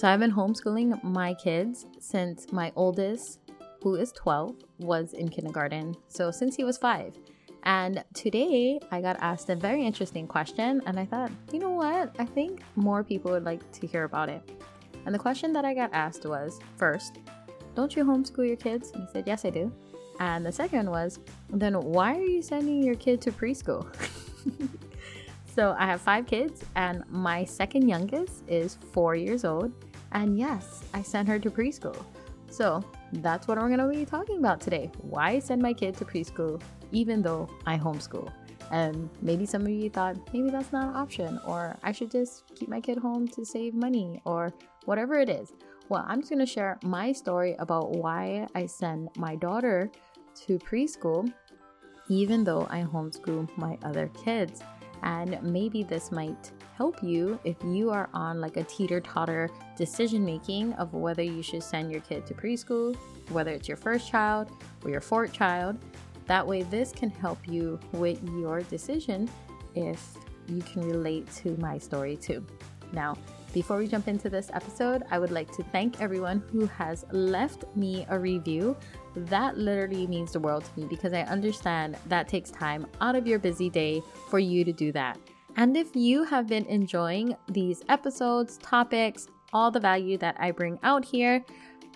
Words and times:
So 0.00 0.08
I've 0.08 0.20
been 0.20 0.32
homeschooling 0.32 1.04
my 1.04 1.34
kids 1.34 1.84
since 1.98 2.50
my 2.52 2.72
oldest, 2.74 3.38
who 3.82 3.96
is 3.96 4.12
12, 4.12 4.56
was 4.78 5.12
in 5.12 5.28
kindergarten. 5.28 5.94
So 6.08 6.30
since 6.30 6.56
he 6.56 6.64
was 6.64 6.78
five. 6.78 7.14
And 7.64 8.02
today 8.14 8.80
I 8.90 9.02
got 9.02 9.18
asked 9.20 9.50
a 9.50 9.54
very 9.54 9.84
interesting 9.84 10.26
question, 10.26 10.80
and 10.86 10.98
I 10.98 11.04
thought, 11.04 11.30
you 11.52 11.58
know 11.58 11.72
what? 11.72 12.16
I 12.18 12.24
think 12.24 12.62
more 12.76 13.04
people 13.04 13.30
would 13.32 13.44
like 13.44 13.60
to 13.72 13.86
hear 13.86 14.04
about 14.04 14.30
it. 14.30 14.40
And 15.04 15.14
the 15.14 15.18
question 15.18 15.52
that 15.52 15.66
I 15.66 15.74
got 15.74 15.90
asked 15.92 16.24
was 16.24 16.60
first, 16.78 17.18
don't 17.74 17.94
you 17.94 18.02
homeschool 18.02 18.48
your 18.48 18.56
kids? 18.56 18.92
And 18.92 19.06
I 19.06 19.12
said, 19.12 19.24
yes, 19.26 19.44
I 19.44 19.50
do. 19.50 19.70
And 20.18 20.46
the 20.46 20.52
second 20.52 20.88
was, 20.88 21.18
then 21.50 21.74
why 21.74 22.16
are 22.16 22.24
you 22.24 22.40
sending 22.40 22.82
your 22.82 22.94
kid 22.94 23.20
to 23.20 23.32
preschool? 23.32 23.86
so 25.54 25.76
I 25.78 25.84
have 25.84 26.00
five 26.00 26.26
kids, 26.26 26.64
and 26.74 27.04
my 27.10 27.44
second 27.44 27.86
youngest 27.86 28.44
is 28.48 28.78
four 28.92 29.14
years 29.14 29.44
old. 29.44 29.74
And 30.12 30.38
yes, 30.38 30.82
I 30.92 31.02
sent 31.02 31.28
her 31.28 31.38
to 31.38 31.50
preschool. 31.50 32.04
So 32.50 32.84
that's 33.12 33.46
what 33.46 33.58
we're 33.58 33.68
going 33.68 33.78
to 33.78 33.88
be 33.88 34.04
talking 34.04 34.38
about 34.38 34.60
today. 34.60 34.90
Why 34.98 35.38
send 35.38 35.62
my 35.62 35.72
kid 35.72 35.96
to 35.98 36.04
preschool 36.04 36.60
even 36.90 37.22
though 37.22 37.48
I 37.66 37.78
homeschool? 37.78 38.30
And 38.72 39.08
maybe 39.20 39.46
some 39.46 39.62
of 39.62 39.70
you 39.70 39.90
thought 39.90 40.16
maybe 40.32 40.50
that's 40.50 40.72
not 40.72 40.88
an 40.88 40.96
option, 40.96 41.40
or 41.44 41.76
I 41.82 41.90
should 41.90 42.10
just 42.10 42.44
keep 42.54 42.68
my 42.68 42.80
kid 42.80 42.98
home 42.98 43.26
to 43.28 43.44
save 43.44 43.74
money, 43.74 44.22
or 44.24 44.52
whatever 44.84 45.18
it 45.18 45.28
is. 45.28 45.52
Well, 45.88 46.04
I'm 46.06 46.20
just 46.20 46.30
going 46.30 46.38
to 46.38 46.46
share 46.46 46.78
my 46.84 47.10
story 47.10 47.56
about 47.58 47.90
why 47.96 48.46
I 48.54 48.66
send 48.66 49.08
my 49.16 49.34
daughter 49.34 49.90
to 50.46 50.58
preschool, 50.58 51.32
even 52.08 52.44
though 52.44 52.68
I 52.70 52.82
homeschool 52.82 53.48
my 53.56 53.76
other 53.82 54.08
kids. 54.24 54.62
And 55.02 55.42
maybe 55.42 55.82
this 55.82 56.12
might 56.12 56.52
help 56.80 57.02
you 57.02 57.38
if 57.44 57.56
you 57.62 57.90
are 57.90 58.08
on 58.14 58.40
like 58.40 58.56
a 58.56 58.64
teeter 58.64 59.02
totter 59.02 59.50
decision 59.76 60.24
making 60.24 60.72
of 60.84 60.94
whether 60.94 61.22
you 61.22 61.42
should 61.42 61.62
send 61.62 61.92
your 61.92 62.00
kid 62.00 62.24
to 62.24 62.32
preschool, 62.32 62.96
whether 63.28 63.50
it's 63.50 63.68
your 63.68 63.76
first 63.76 64.08
child 64.08 64.50
or 64.82 64.90
your 64.90 65.02
fourth 65.02 65.30
child. 65.30 65.76
That 66.24 66.46
way, 66.46 66.62
this 66.62 66.90
can 66.90 67.10
help 67.10 67.46
you 67.46 67.78
with 67.92 68.18
your 68.38 68.62
decision 68.62 69.28
if 69.74 70.16
you 70.48 70.62
can 70.62 70.80
relate 70.80 71.30
to 71.42 71.54
my 71.58 71.76
story 71.76 72.16
too. 72.16 72.42
Now, 72.94 73.14
before 73.52 73.76
we 73.76 73.86
jump 73.86 74.08
into 74.08 74.30
this 74.30 74.50
episode, 74.54 75.02
I 75.10 75.18
would 75.18 75.32
like 75.32 75.54
to 75.56 75.62
thank 75.64 76.00
everyone 76.00 76.42
who 76.50 76.64
has 76.64 77.04
left 77.12 77.64
me 77.76 78.06
a 78.08 78.18
review. 78.18 78.74
That 79.14 79.58
literally 79.58 80.06
means 80.06 80.32
the 80.32 80.40
world 80.40 80.64
to 80.64 80.80
me 80.80 80.86
because 80.88 81.12
I 81.12 81.24
understand 81.24 81.98
that 82.06 82.26
takes 82.26 82.50
time 82.50 82.86
out 83.02 83.16
of 83.16 83.26
your 83.26 83.38
busy 83.38 83.68
day 83.68 84.02
for 84.30 84.38
you 84.38 84.64
to 84.64 84.72
do 84.72 84.92
that. 84.92 85.18
And 85.56 85.76
if 85.76 85.94
you 85.94 86.24
have 86.24 86.46
been 86.46 86.64
enjoying 86.66 87.36
these 87.48 87.82
episodes, 87.88 88.58
topics, 88.58 89.28
all 89.52 89.70
the 89.70 89.80
value 89.80 90.16
that 90.18 90.36
I 90.38 90.50
bring 90.52 90.78
out 90.82 91.04
here, 91.04 91.44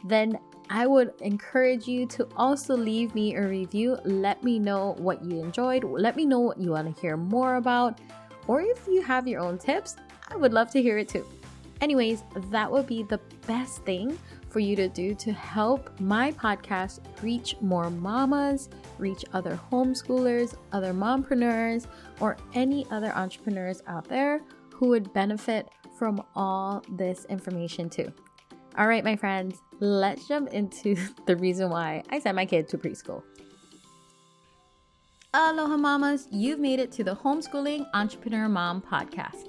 then 0.05 0.39
I 0.71 0.87
would 0.87 1.13
encourage 1.21 1.87
you 1.87 2.07
to 2.07 2.29
also 2.37 2.77
leave 2.77 3.15
me 3.15 3.35
a 3.35 3.47
review. 3.47 3.99
Let 4.05 4.43
me 4.43 4.59
know 4.59 4.95
what 4.99 5.25
you 5.25 5.41
enjoyed. 5.41 5.85
Let 5.85 6.17
me 6.17 6.27
know 6.27 6.41
what 6.41 6.59
you 6.59 6.71
want 6.71 6.95
to 6.95 7.01
hear 7.01 7.17
more 7.17 7.57
about. 7.57 8.01
Or 8.47 8.61
if 8.61 8.87
you 8.87 9.03
have 9.03 9.29
your 9.29 9.41
own 9.41 9.59
tips, 9.59 9.97
I 10.29 10.37
would 10.37 10.53
love 10.53 10.71
to 10.73 10.83
hear 10.83 10.99
it 10.99 11.09
too. 11.09 11.27
Anyways, 11.81 12.25
that 12.51 12.71
would 12.71 12.87
be 12.87 13.03
the 13.03 13.21
best 13.47 13.85
thing 13.85 14.19
for 14.55 14.61
you 14.61 14.77
to 14.77 14.89
do 14.89 15.17
to 15.17 15.33
help 15.33 15.99
my 15.99 16.31
podcast 16.31 17.01
reach 17.23 17.57
more 17.61 17.91
mamas, 17.91 18.69
reach 18.99 19.25
other 19.33 19.59
homeschoolers, 19.73 20.55
other 20.71 20.95
mompreneurs, 20.95 21.87
or 22.21 22.37
any 22.55 22.87
other 22.93 23.13
entrepreneurs 23.17 23.83
out 23.89 24.09
there 24.09 24.41
who 24.73 24.91
would 24.91 25.13
benefit 25.13 25.69
from 25.99 26.23
all 26.37 26.85
this 26.91 27.25
information 27.25 27.91
too. 27.91 28.13
All 28.79 28.87
right, 28.87 29.03
my 29.03 29.17
friends, 29.17 29.61
let's 29.81 30.29
jump 30.29 30.51
into 30.51 30.97
the 31.27 31.35
reason 31.35 31.69
why 31.69 32.05
I 32.11 32.21
sent 32.21 32.37
my 32.37 32.47
kid 32.47 32.69
to 32.69 32.79
preschool. 32.79 33.25
Aloha, 35.37 35.77
mamas! 35.77 36.29
You've 36.31 36.61
made 36.61 36.79
it 36.79 36.93
to 36.93 37.03
the 37.03 37.17
Homeschooling 37.17 37.87
Entrepreneur 37.93 38.49
Mom 38.49 38.81
podcast. 38.81 39.49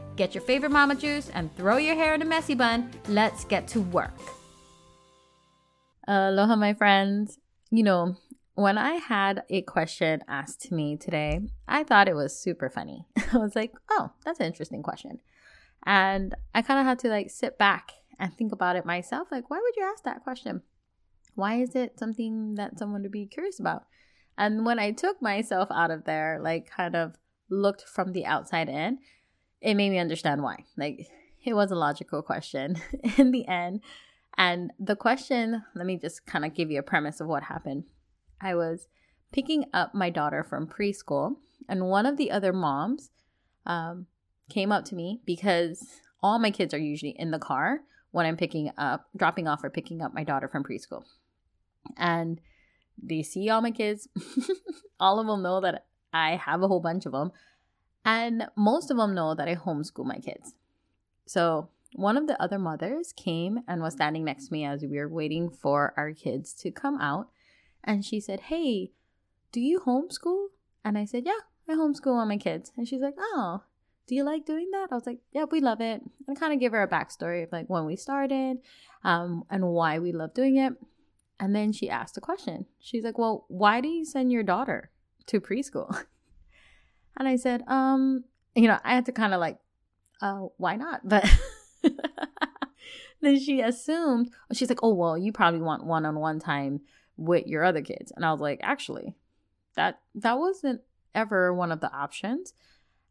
get 0.15 0.35
your 0.35 0.43
favorite 0.43 0.71
mama 0.71 0.95
juice 0.95 1.29
and 1.29 1.55
throw 1.55 1.77
your 1.77 1.95
hair 1.95 2.13
in 2.13 2.21
a 2.21 2.25
messy 2.25 2.55
bun. 2.55 2.91
Let's 3.07 3.45
get 3.45 3.67
to 3.69 3.81
work. 3.81 4.17
Aloha, 6.07 6.55
my 6.55 6.73
friends. 6.73 7.39
You 7.69 7.83
know, 7.83 8.15
when 8.55 8.77
I 8.77 8.95
had 8.95 9.43
a 9.49 9.61
question 9.61 10.21
asked 10.27 10.61
to 10.63 10.73
me 10.73 10.97
today, 10.97 11.41
I 11.67 11.83
thought 11.83 12.09
it 12.09 12.15
was 12.15 12.37
super 12.37 12.69
funny. 12.69 13.05
I 13.33 13.37
was 13.37 13.55
like, 13.55 13.73
oh, 13.89 14.11
that's 14.25 14.39
an 14.39 14.47
interesting 14.47 14.83
question. 14.83 15.19
And 15.85 16.35
I 16.53 16.61
kind 16.61 16.79
of 16.79 16.85
had 16.85 16.99
to 16.99 17.09
like 17.09 17.29
sit 17.29 17.57
back 17.57 17.93
and 18.19 18.33
think 18.33 18.51
about 18.51 18.75
it 18.75 18.85
myself. 18.85 19.29
Like, 19.31 19.49
why 19.49 19.59
would 19.61 19.75
you 19.75 19.83
ask 19.83 20.03
that 20.03 20.23
question? 20.23 20.61
Why 21.35 21.61
is 21.61 21.75
it 21.75 21.97
something 21.97 22.55
that 22.55 22.77
someone 22.77 23.01
would 23.03 23.11
be 23.11 23.25
curious 23.25 23.59
about? 23.59 23.83
And 24.37 24.65
when 24.65 24.79
I 24.79 24.91
took 24.91 25.21
myself 25.21 25.69
out 25.71 25.91
of 25.91 26.05
there, 26.05 26.39
like 26.41 26.69
kind 26.69 26.95
of 26.95 27.15
looked 27.49 27.83
from 27.83 28.11
the 28.11 28.25
outside 28.25 28.69
in, 28.69 28.99
it 29.61 29.75
made 29.75 29.89
me 29.89 29.99
understand 29.99 30.43
why. 30.43 30.65
Like, 30.77 31.07
it 31.43 31.53
was 31.53 31.71
a 31.71 31.75
logical 31.75 32.21
question 32.21 32.77
in 33.17 33.31
the 33.31 33.47
end. 33.47 33.81
And 34.37 34.71
the 34.79 34.95
question, 34.95 35.63
let 35.75 35.85
me 35.85 35.97
just 35.97 36.25
kind 36.25 36.45
of 36.45 36.53
give 36.53 36.71
you 36.71 36.79
a 36.79 36.83
premise 36.83 37.19
of 37.19 37.27
what 37.27 37.43
happened. 37.43 37.83
I 38.39 38.55
was 38.55 38.87
picking 39.31 39.65
up 39.73 39.93
my 39.93 40.09
daughter 40.09 40.43
from 40.43 40.67
preschool, 40.67 41.35
and 41.69 41.87
one 41.87 42.05
of 42.05 42.17
the 42.17 42.31
other 42.31 42.53
moms 42.53 43.11
um, 43.65 44.07
came 44.49 44.71
up 44.71 44.85
to 44.85 44.95
me 44.95 45.21
because 45.25 46.01
all 46.23 46.39
my 46.39 46.51
kids 46.51 46.73
are 46.73 46.79
usually 46.79 47.15
in 47.17 47.31
the 47.31 47.39
car 47.39 47.81
when 48.11 48.25
I'm 48.25 48.37
picking 48.37 48.71
up, 48.77 49.09
dropping 49.15 49.47
off, 49.47 49.63
or 49.63 49.69
picking 49.69 50.01
up 50.01 50.13
my 50.13 50.23
daughter 50.23 50.47
from 50.47 50.63
preschool. 50.63 51.03
And 51.97 52.41
they 53.01 53.23
see 53.23 53.49
all 53.49 53.61
my 53.61 53.71
kids. 53.71 54.07
all 54.99 55.19
of 55.19 55.27
them 55.27 55.41
know 55.41 55.61
that 55.61 55.85
I 56.13 56.35
have 56.35 56.61
a 56.61 56.67
whole 56.67 56.81
bunch 56.81 57.05
of 57.05 57.13
them. 57.13 57.31
And 58.03 58.47
most 58.55 58.89
of 58.89 58.97
them 58.97 59.13
know 59.13 59.35
that 59.35 59.47
I 59.47 59.55
homeschool 59.55 60.05
my 60.05 60.17
kids. 60.17 60.55
So 61.25 61.69
one 61.93 62.17
of 62.17 62.27
the 62.27 62.41
other 62.41 62.57
mothers 62.57 63.13
came 63.13 63.59
and 63.67 63.81
was 63.81 63.93
standing 63.93 64.23
next 64.23 64.47
to 64.47 64.53
me 64.53 64.65
as 64.65 64.81
we 64.81 64.97
were 64.97 65.09
waiting 65.09 65.49
for 65.49 65.93
our 65.97 66.11
kids 66.13 66.53
to 66.55 66.71
come 66.71 66.99
out. 66.99 67.29
And 67.83 68.03
she 68.03 68.19
said, 68.19 68.41
Hey, 68.41 68.91
do 69.51 69.59
you 69.59 69.79
homeschool? 69.81 70.47
And 70.83 70.97
I 70.97 71.05
said, 71.05 71.23
Yeah, 71.25 71.39
I 71.69 71.73
homeschool 71.73 72.17
all 72.17 72.25
my 72.25 72.37
kids. 72.37 72.71
And 72.75 72.87
she's 72.87 73.01
like, 73.01 73.15
Oh, 73.17 73.63
do 74.11 74.15
you 74.15 74.23
like 74.25 74.45
doing 74.45 74.69
that? 74.71 74.89
I 74.91 74.95
was 74.95 75.05
like, 75.05 75.19
yeah, 75.31 75.45
we 75.49 75.61
love 75.61 75.79
it. 75.79 76.01
And 76.27 76.37
kind 76.37 76.51
of 76.51 76.59
give 76.59 76.73
her 76.73 76.83
a 76.83 76.87
backstory 76.87 77.43
of 77.43 77.51
like 77.53 77.67
when 77.69 77.85
we 77.85 77.95
started 77.95 78.57
um, 79.05 79.45
and 79.49 79.65
why 79.67 79.99
we 79.99 80.11
love 80.11 80.33
doing 80.33 80.57
it. 80.57 80.73
And 81.39 81.55
then 81.55 81.71
she 81.71 81.89
asked 81.89 82.17
a 82.17 82.21
question. 82.21 82.65
She's 82.77 83.05
like, 83.05 83.17
well, 83.17 83.45
why 83.47 83.79
do 83.79 83.87
you 83.87 84.03
send 84.03 84.29
your 84.29 84.43
daughter 84.43 84.91
to 85.27 85.39
preschool? 85.39 86.05
and 87.17 87.27
I 87.27 87.35
said, 87.35 87.63
um, 87.67 88.23
you 88.55 88.67
know, 88.67 88.79
I 88.83 88.95
had 88.95 89.05
to 89.05 89.11
kind 89.11 89.33
of 89.33 89.39
like, 89.39 89.57
uh, 90.21 90.47
why 90.57 90.75
not? 90.75 91.01
But 91.09 91.29
then 93.21 93.39
she 93.39 93.61
assumed, 93.61 94.31
she's 94.51 94.69
like, 94.69 94.83
oh, 94.83 94.93
well, 94.93 95.17
you 95.17 95.31
probably 95.31 95.61
want 95.61 95.85
one 95.85 96.05
on 96.05 96.19
one 96.19 96.39
time 96.39 96.81
with 97.17 97.47
your 97.47 97.63
other 97.63 97.81
kids. 97.81 98.11
And 98.15 98.25
I 98.25 98.31
was 98.31 98.41
like, 98.41 98.59
actually, 98.63 99.15
that 99.75 99.99
that 100.15 100.37
wasn't 100.39 100.81
ever 101.13 101.53
one 101.53 101.71
of 101.71 101.81
the 101.81 101.91
options. 101.93 102.53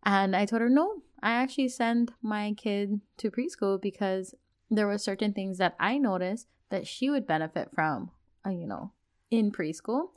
And 0.05 0.35
I 0.35 0.46
told 0.46 0.62
her, 0.62 0.69
no, 0.69 1.03
I 1.23 1.32
actually 1.32 1.69
send 1.69 2.12
my 2.23 2.55
kid 2.56 3.00
to 3.19 3.31
preschool 3.31 3.81
because 3.81 4.35
there 4.70 4.87
were 4.87 4.99
certain 4.99 5.32
things 5.32 5.58
that 5.58 5.76
I 5.79 5.99
noticed 5.99 6.46
that 6.70 6.87
she 6.87 7.11
would 7.11 7.26
benefit 7.26 7.70
from, 7.75 8.11
uh, 8.46 8.50
you 8.50 8.67
know, 8.67 8.93
in 9.31 9.53
preschool. 9.53 10.08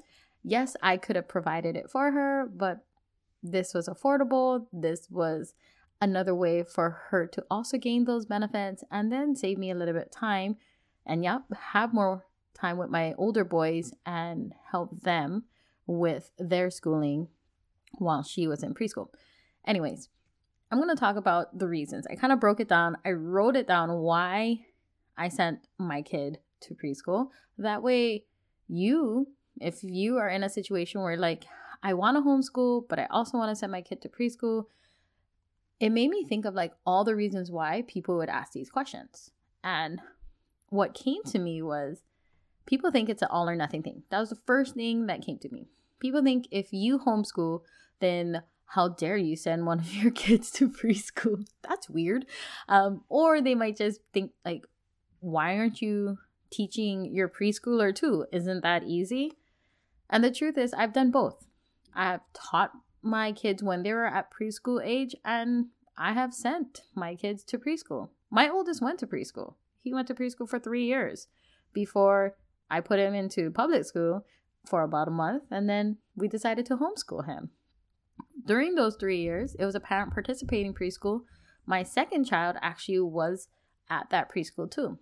Yes, 0.44 0.76
I 0.82 0.98
could 0.98 1.16
have 1.16 1.28
provided 1.28 1.76
it 1.76 1.90
for 1.90 2.12
her, 2.12 2.50
but 2.54 2.86
this 3.44 3.74
was 3.74 3.88
affordable. 3.88 4.66
This 4.72 5.08
was 5.12 5.54
another 6.02 6.34
way 6.34 6.64
for 6.64 7.02
her 7.10 7.28
to 7.28 7.46
also 7.52 7.78
gain 7.78 8.06
those 8.06 8.26
benefits 8.26 8.84
and 8.90 9.12
then 9.12 9.36
save 9.36 9.58
me 9.58 9.70
a 9.70 9.76
little 9.76 9.94
bit 9.94 10.08
of 10.08 10.12
time 10.12 10.56
and 11.06 11.24
yep, 11.24 11.44
have 11.74 11.94
more 11.94 12.26
time 12.54 12.78
with 12.78 12.90
my 12.90 13.14
older 13.18 13.44
boys 13.44 13.94
and 14.06 14.54
help 14.72 15.02
them 15.02 15.44
with 15.86 16.32
their 16.38 16.70
schooling 16.70 17.28
while 17.98 18.24
she 18.24 18.48
was 18.48 18.64
in 18.64 18.74
preschool. 18.74 19.10
Anyways, 19.66 20.10
I'm 20.72 20.80
going 20.80 20.90
to 20.90 21.00
talk 21.00 21.18
about 21.18 21.58
the 21.58 21.68
reasons. 21.68 22.08
I 22.10 22.16
kind 22.16 22.34
of 22.34 22.40
broke 22.40 22.60
it 22.60 22.70
down. 22.70 22.98
I 23.06 23.12
wrote 23.12 23.56
it 23.56 23.68
down 23.68 24.00
why 24.00 24.66
I 25.18 25.30
sent 25.30 25.60
my 25.78 26.02
kid 26.02 26.40
to 26.62 26.74
preschool. 26.74 27.28
That 27.58 27.84
way, 27.84 28.24
you, 28.68 29.28
if 29.60 29.84
you 29.84 30.18
are 30.18 30.30
in 30.30 30.44
a 30.44 30.50
situation 30.50 31.02
where 31.02 31.18
like, 31.18 31.46
I 31.84 31.94
want 31.94 32.16
to 32.18 32.22
homeschool, 32.22 32.88
but 32.88 32.98
I 32.98 33.08
also 33.12 33.38
want 33.38 33.52
to 33.52 33.56
send 33.56 33.74
my 33.74 33.82
kid 33.82 34.02
to 34.02 34.10
preschool, 34.10 34.66
it 35.82 35.90
made 35.90 36.10
me 36.10 36.24
think 36.24 36.46
of 36.46 36.54
like 36.54 36.74
all 36.86 37.04
the 37.04 37.16
reasons 37.16 37.52
why 37.52 37.84
people 37.88 38.16
would 38.18 38.30
ask 38.30 38.54
these 38.54 38.70
questions. 38.70 39.32
And 39.64 40.00
what 40.70 40.94
came 40.94 41.24
to 41.24 41.40
me 41.40 41.62
was 41.62 42.04
people 42.66 42.90
think 42.90 43.10
it's 43.10 43.22
an 43.22 43.28
all 43.30 43.50
or 43.50 43.56
nothing 43.56 43.84
thing. 43.84 44.04
That 44.10 44.20
was 44.20 44.30
the 44.30 44.38
first 44.48 44.76
thing 44.76 45.08
that 45.08 45.26
came 45.26 45.38
to 45.40 45.50
me. 45.50 45.68
People 46.00 46.24
think 46.24 46.48
if 46.52 46.72
you 46.72 47.00
homeschool, 47.00 47.62
then 48.00 48.44
how 48.68 48.90
dare 48.90 49.18
you 49.18 49.36
send 49.36 49.66
one 49.66 49.80
of 49.80 49.94
your 50.04 50.12
kids 50.12 50.52
to 50.52 50.70
preschool? 50.70 51.46
That's 51.68 51.90
weird. 51.90 52.26
Um, 52.70 53.04
or 53.10 53.42
they 53.42 53.56
might 53.56 53.78
just 53.78 54.00
think, 54.14 54.32
like, 54.46 54.66
why 55.20 55.58
aren't 55.58 55.82
you 55.82 56.18
teaching 56.50 57.14
your 57.14 57.28
preschooler 57.28 57.94
too? 57.94 58.26
Isn't 58.32 58.62
that 58.62 58.84
easy? 58.84 59.34
And 60.10 60.24
the 60.24 60.32
truth 60.32 60.58
is, 60.58 60.74
I've 60.74 60.94
done 60.94 61.12
both. 61.12 61.46
I've 61.96 62.22
taught 62.34 62.72
my 63.02 63.32
kids 63.32 63.62
when 63.62 63.84
they 63.84 63.94
were 63.94 64.06
at 64.06 64.32
preschool 64.32 64.82
age, 64.84 65.16
and 65.24 65.68
I 65.98 66.14
have 66.14 66.34
sent 66.34 66.82
my 66.96 67.16
kids 67.16 67.44
to 67.46 67.58
preschool. 67.58 68.10
My 68.32 68.50
oldest 68.50 68.82
went 68.82 69.00
to 69.00 69.08
preschool. 69.08 69.56
He 69.82 69.94
went 69.94 70.08
to 70.08 70.16
preschool 70.16 70.50
for 70.50 70.60
three 70.60 70.86
years 70.86 71.28
before 71.74 72.36
I 72.70 72.80
put 72.80 73.00
him 73.00 73.14
into 73.14 73.52
public 73.52 73.86
school 73.86 74.26
for 74.66 74.82
about 74.82 75.08
a 75.08 75.12
month, 75.12 75.44
and 75.52 75.70
then 75.70 75.98
we 76.16 76.28
decided 76.28 76.66
to 76.68 76.78
homeschool 76.78 77.26
him. 77.26 77.52
During 78.46 78.76
those 78.76 78.96
three 78.96 79.22
years, 79.22 79.56
it 79.60 79.66
was 79.66 79.76
a 79.76 79.80
parent 79.80 80.14
participating 80.14 80.74
preschool. 80.74 81.22
My 81.66 81.84
second 81.84 82.26
child 82.26 82.58
actually 82.62 83.00
was 83.00 83.48
at 83.90 84.10
that 84.10 84.34
preschool 84.34 84.70
too. 84.70 84.98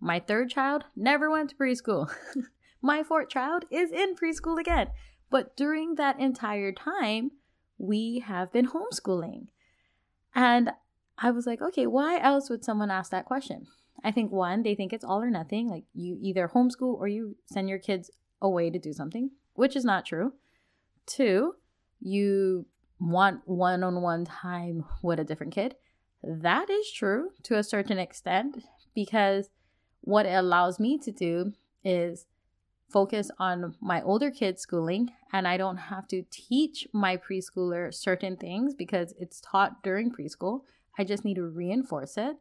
My 0.00 0.20
third 0.20 0.50
child 0.50 0.84
never 0.94 1.30
went 1.30 1.50
to 1.50 1.56
preschool. 1.56 2.10
my 2.82 3.02
fourth 3.02 3.28
child 3.28 3.64
is 3.70 3.90
in 3.90 4.14
preschool 4.14 4.58
again. 4.58 4.88
But 5.30 5.56
during 5.56 5.96
that 5.96 6.20
entire 6.20 6.72
time, 6.72 7.32
we 7.78 8.22
have 8.26 8.52
been 8.52 8.68
homeschooling. 8.68 9.48
And 10.34 10.70
I 11.18 11.30
was 11.30 11.46
like, 11.46 11.60
okay, 11.60 11.86
why 11.86 12.18
else 12.20 12.50
would 12.50 12.64
someone 12.64 12.90
ask 12.90 13.10
that 13.10 13.24
question? 13.24 13.66
I 14.04 14.12
think 14.12 14.30
one, 14.30 14.62
they 14.62 14.74
think 14.74 14.92
it's 14.92 15.04
all 15.04 15.22
or 15.22 15.30
nothing. 15.30 15.68
Like 15.68 15.84
you 15.94 16.18
either 16.20 16.48
homeschool 16.48 16.94
or 16.94 17.08
you 17.08 17.36
send 17.46 17.68
your 17.68 17.78
kids 17.78 18.10
away 18.40 18.70
to 18.70 18.78
do 18.78 18.92
something, 18.92 19.30
which 19.54 19.74
is 19.74 19.84
not 19.84 20.06
true. 20.06 20.34
Two, 21.06 21.54
you 22.00 22.66
want 23.00 23.40
one 23.46 23.82
on 23.82 24.02
one 24.02 24.24
time 24.24 24.84
with 25.02 25.18
a 25.18 25.24
different 25.24 25.54
kid. 25.54 25.74
That 26.22 26.70
is 26.70 26.90
true 26.90 27.30
to 27.44 27.56
a 27.56 27.64
certain 27.64 27.98
extent 27.98 28.64
because 28.94 29.50
what 30.00 30.26
it 30.26 30.34
allows 30.34 30.78
me 30.78 30.98
to 30.98 31.10
do 31.10 31.52
is 31.84 32.26
focus 32.88 33.30
on 33.38 33.74
my 33.80 34.02
older 34.02 34.30
kids' 34.30 34.62
schooling 34.62 35.10
and 35.32 35.46
I 35.46 35.56
don't 35.56 35.76
have 35.76 36.06
to 36.08 36.24
teach 36.30 36.86
my 36.92 37.16
preschooler 37.16 37.92
certain 37.92 38.36
things 38.36 38.74
because 38.74 39.12
it's 39.18 39.40
taught 39.40 39.82
during 39.82 40.10
preschool. 40.10 40.60
I 40.98 41.04
just 41.04 41.24
need 41.24 41.34
to 41.34 41.46
reinforce 41.46 42.16
it. 42.16 42.36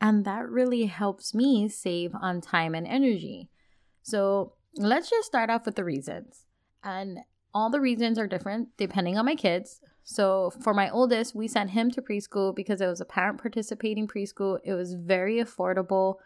And 0.00 0.24
that 0.24 0.48
really 0.48 0.86
helps 0.86 1.34
me 1.34 1.68
save 1.68 2.12
on 2.14 2.40
time 2.40 2.74
and 2.74 2.86
energy. 2.86 3.48
So 4.02 4.54
let's 4.76 5.10
just 5.10 5.26
start 5.26 5.50
off 5.50 5.66
with 5.66 5.76
the 5.76 5.84
reasons. 5.84 6.46
And 6.82 7.18
all 7.54 7.70
the 7.70 7.80
reasons 7.80 8.18
are 8.18 8.26
different 8.26 8.70
depending 8.76 9.18
on 9.18 9.26
my 9.26 9.34
kids. 9.34 9.80
So 10.04 10.52
for 10.60 10.74
my 10.74 10.90
oldest, 10.90 11.34
we 11.34 11.46
sent 11.46 11.70
him 11.70 11.90
to 11.92 12.02
preschool 12.02 12.54
because 12.54 12.80
it 12.80 12.86
was 12.86 13.00
a 13.00 13.04
parent 13.04 13.40
participating 13.40 14.08
preschool. 14.08 14.58
It 14.64 14.74
was 14.74 14.94
very 14.94 15.36
affordable. 15.36 16.16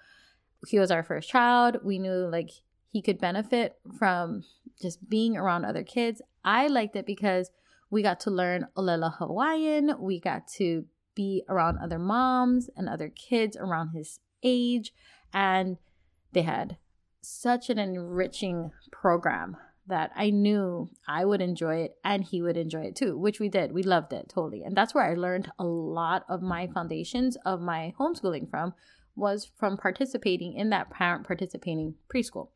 He 0.66 0.78
was 0.78 0.90
our 0.90 1.02
first 1.02 1.28
child. 1.28 1.78
We 1.84 1.98
knew 1.98 2.28
like 2.30 2.50
he 2.96 3.02
could 3.02 3.20
benefit 3.20 3.76
from 3.98 4.42
just 4.80 5.06
being 5.06 5.36
around 5.36 5.66
other 5.66 5.82
kids. 5.82 6.22
I 6.42 6.66
liked 6.66 6.96
it 6.96 7.04
because 7.04 7.50
we 7.90 8.00
got 8.00 8.20
to 8.20 8.30
learn 8.30 8.68
Olelo 8.74 9.14
Hawaiian. 9.18 9.96
We 9.98 10.18
got 10.18 10.48
to 10.56 10.86
be 11.14 11.42
around 11.46 11.76
other 11.76 11.98
moms 11.98 12.70
and 12.74 12.88
other 12.88 13.10
kids 13.10 13.54
around 13.54 13.90
his 13.90 14.18
age. 14.42 14.94
And 15.30 15.76
they 16.32 16.40
had 16.40 16.78
such 17.20 17.68
an 17.68 17.78
enriching 17.78 18.70
program 18.90 19.58
that 19.86 20.10
I 20.16 20.30
knew 20.30 20.88
I 21.06 21.26
would 21.26 21.42
enjoy 21.42 21.82
it 21.82 21.96
and 22.02 22.24
he 22.24 22.40
would 22.40 22.56
enjoy 22.56 22.84
it 22.84 22.96
too, 22.96 23.18
which 23.18 23.40
we 23.40 23.50
did. 23.50 23.72
We 23.72 23.82
loved 23.82 24.14
it 24.14 24.30
totally. 24.30 24.62
And 24.62 24.74
that's 24.74 24.94
where 24.94 25.04
I 25.04 25.12
learned 25.12 25.52
a 25.58 25.64
lot 25.64 26.24
of 26.30 26.40
my 26.40 26.66
foundations 26.66 27.36
of 27.44 27.60
my 27.60 27.92
homeschooling 28.00 28.48
from 28.48 28.72
was 29.14 29.50
from 29.58 29.76
participating 29.76 30.54
in 30.54 30.70
that 30.70 30.88
parent 30.88 31.26
participating 31.26 31.96
preschool. 32.10 32.48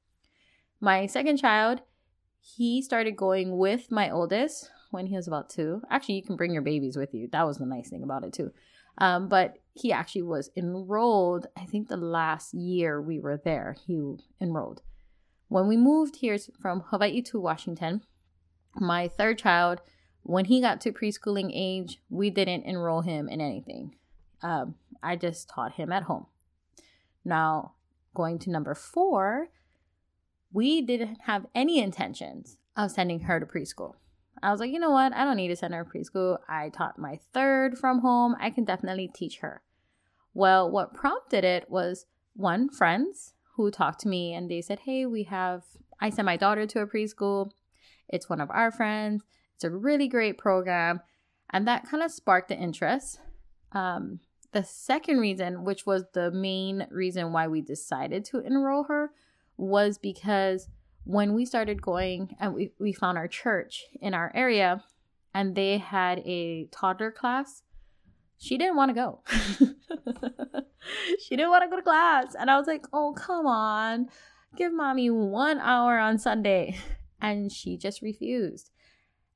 My 0.81 1.07
second 1.07 1.37
child, 1.37 1.83
he 2.41 2.81
started 2.81 3.17
going 3.17 3.59
with 3.59 3.91
my 3.91 4.11
oldest 4.11 4.71
when 4.91 5.07
he 5.07 5.17
was 5.17 5.29
about 5.29 5.51
two. 5.51 5.83
Actually, 5.91 6.17
you 6.17 6.23
can 6.23 6.37
bring 6.37 6.53
your 6.53 6.63
babies 6.63 6.97
with 6.97 7.13
you. 7.13 7.29
That 7.33 7.47
was 7.47 7.59
the 7.59 7.67
nice 7.67 7.91
thing 7.91 8.03
about 8.03 8.25
it 8.25 8.33
too. 8.33 8.53
Um, 8.99 9.29
but 9.29 9.59
he 9.75 9.93
actually 9.93 10.23
was 10.23 10.51
enrolled, 10.57 11.47
I 11.57 11.65
think 11.65 11.89
the 11.89 11.97
last 11.97 12.55
year 12.55 13.01
we 13.01 13.21
were 13.21 13.41
there, 13.43 13.77
he 13.87 14.17
enrolled. 14.41 14.83
When 15.49 15.69
we 15.69 15.77
moved 15.77 16.17
here 16.17 16.39
from 16.61 16.85
Hawaii 16.89 17.23
to 17.23 17.41
Washington, 17.41 18.03
my 18.75 19.09
third 19.09 19.39
child, 19.39 19.81
when 20.23 20.47
he 20.47 20.61
got 20.61 20.81
to 20.83 20.93
preschooling 20.93 21.51
age, 21.53 22.01
we 22.09 22.31
didn't 22.31 22.65
enroll 22.65 23.03
him 23.03 23.29
in 23.29 23.41
anything. 23.41 23.97
Um, 24.43 24.77
I 25.03 25.17
just 25.17 25.49
taught 25.49 25.73
him 25.73 25.93
at 25.93 26.05
home. 26.05 26.27
Now, 27.25 27.75
going 28.15 28.39
to 28.41 28.51
number 28.51 28.75
four, 28.75 29.49
we 30.53 30.83
didn't 30.83 31.19
have 31.23 31.47
any 31.55 31.79
intentions 31.79 32.59
of 32.77 32.91
sending 32.91 33.21
her 33.21 33.41
to 33.41 33.47
preschool. 33.47 33.95
I 34.43 34.51
was 34.51 34.61
like, 34.61 34.71
you 34.71 34.79
know 34.79 34.91
what? 34.91 35.13
I 35.13 35.25
don't 35.25 35.37
need 35.37 35.49
to 35.49 35.57
send 35.57 35.75
her 35.75 35.85
to 35.85 35.91
preschool. 35.91 36.39
I 36.49 36.71
taught 36.71 36.99
my 36.99 37.21
third 37.33 37.77
from 37.79 38.01
home. 38.01 38.35
I 38.41 38.51
can 38.51 38.65
definitely 38.65 39.09
teach 39.09 39.39
her. 39.39 39.63
Well, 40.33 40.71
what 40.71 40.95
prompted 40.95 41.45
it 41.45 41.71
was 41.71 42.07
one, 42.35 42.69
friends 42.71 43.35
who 43.57 43.71
talked 43.71 44.01
to 44.01 44.09
me 44.09 44.33
and 44.33 44.51
they 44.51 44.63
said, 44.63 44.81
Hey, 44.81 45.05
we 45.05 45.25
have, 45.25 45.65
I 46.01 46.11
sent 46.11 46.27
my 46.27 46.37
daughter 46.37 46.67
to 46.67 46.81
a 46.81 46.87
preschool. 46.87 47.51
It's 48.09 48.29
one 48.29 48.41
of 48.41 48.51
our 48.51 48.71
friends. 48.71 49.25
It's 49.55 49.65
a 49.65 49.71
really 49.71 50.09
great 50.09 50.39
program. 50.39 51.01
And 51.51 51.67
that 51.69 51.89
kind 51.89 52.03
of 52.03 52.11
sparked 52.11 52.49
the 52.49 52.57
interest. 52.57 53.21
Um, 53.73 54.21
the 54.53 54.65
second 54.65 55.19
reason, 55.19 55.65
which 55.65 55.85
was 55.85 56.05
the 56.13 56.31
main 56.31 56.87
reason 56.91 57.33
why 57.33 57.47
we 57.47 57.61
decided 57.61 58.25
to 58.27 58.41
enroll 58.41 58.85
her, 58.85 59.11
was 59.61 59.99
because 59.99 60.69
when 61.05 61.35
we 61.35 61.45
started 61.45 61.83
going 61.83 62.37
and 62.41 62.55
we, 62.55 62.73
we 62.79 62.93
found 62.93 63.19
our 63.19 63.29
church 63.29 63.85
in 64.01 64.15
our 64.15 64.33
area 64.35 64.83
and 65.35 65.55
they 65.55 65.79
had 65.79 66.19
a 66.21 66.67
toddler 66.73 67.11
class, 67.11 67.63
she 68.39 68.57
didn't 68.57 68.77
want 68.77 68.91
to 68.91 68.95
go. 68.95 69.21
she 71.21 71.37
didn't 71.37 71.51
want 71.51 71.63
to 71.63 71.69
go 71.69 71.77
to 71.77 71.83
class. 71.83 72.35
And 72.39 72.51
I 72.51 72.59
was 72.59 72.67
like, 72.67 72.87
oh, 72.93 73.13
come 73.13 73.47
on, 73.47 74.09
give 74.57 74.73
mommy 74.73 75.11
one 75.11 75.59
hour 75.59 75.99
on 75.99 76.19
Sunday. 76.19 76.79
And 77.23 77.53
she 77.53 77.77
just 77.77 78.01
refused. 78.01 78.71